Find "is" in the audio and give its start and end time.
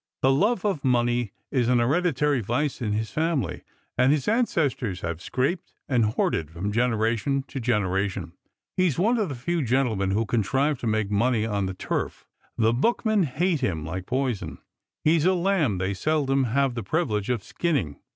1.51-1.67, 8.87-8.97